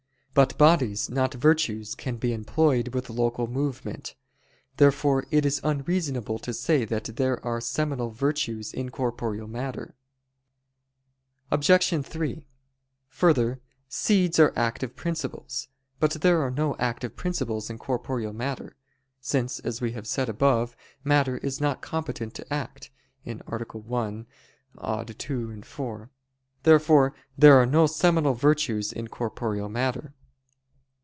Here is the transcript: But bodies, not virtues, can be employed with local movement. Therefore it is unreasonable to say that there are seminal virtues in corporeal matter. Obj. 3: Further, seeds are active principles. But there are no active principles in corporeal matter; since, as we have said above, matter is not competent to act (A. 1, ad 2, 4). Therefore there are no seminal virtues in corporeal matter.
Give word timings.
But 0.33 0.57
bodies, 0.57 1.09
not 1.09 1.33
virtues, 1.33 1.93
can 1.93 2.15
be 2.15 2.31
employed 2.31 2.95
with 2.95 3.09
local 3.09 3.47
movement. 3.47 4.15
Therefore 4.77 5.25
it 5.29 5.45
is 5.45 5.59
unreasonable 5.61 6.39
to 6.39 6.53
say 6.53 6.85
that 6.85 7.17
there 7.17 7.45
are 7.45 7.59
seminal 7.59 8.11
virtues 8.11 8.73
in 8.73 8.91
corporeal 8.91 9.49
matter. 9.49 9.93
Obj. 11.51 12.05
3: 12.05 12.45
Further, 13.09 13.59
seeds 13.89 14.39
are 14.39 14.53
active 14.55 14.95
principles. 14.95 15.67
But 15.99 16.11
there 16.21 16.41
are 16.43 16.49
no 16.51 16.77
active 16.79 17.17
principles 17.17 17.69
in 17.69 17.77
corporeal 17.77 18.31
matter; 18.31 18.77
since, 19.19 19.59
as 19.59 19.81
we 19.81 19.91
have 19.91 20.07
said 20.07 20.29
above, 20.29 20.77
matter 21.03 21.39
is 21.39 21.59
not 21.59 21.81
competent 21.81 22.35
to 22.35 22.51
act 22.53 22.89
(A. 23.25 23.33
1, 23.33 24.27
ad 24.81 25.19
2, 25.19 25.61
4). 25.61 26.09
Therefore 26.63 27.13
there 27.37 27.57
are 27.61 27.65
no 27.65 27.85
seminal 27.85 28.33
virtues 28.33 28.93
in 28.93 29.09
corporeal 29.09 29.67
matter. 29.67 30.13